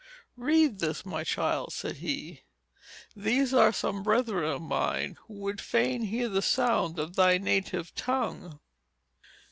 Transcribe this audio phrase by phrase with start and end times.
[0.39, 2.41] "Read this, my child," said he,
[3.15, 7.93] "these are some brethren of mine, who would fain hear the sound of thy native
[7.93, 8.59] tongue."